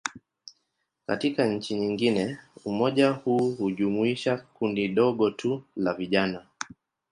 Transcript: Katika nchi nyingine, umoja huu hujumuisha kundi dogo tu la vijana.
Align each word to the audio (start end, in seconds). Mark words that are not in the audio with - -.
Katika 1.07 1.45
nchi 1.45 1.75
nyingine, 1.75 2.37
umoja 2.65 3.09
huu 3.11 3.51
hujumuisha 3.55 4.37
kundi 4.37 4.87
dogo 4.87 5.31
tu 5.31 5.63
la 5.75 5.93
vijana. 5.93 6.45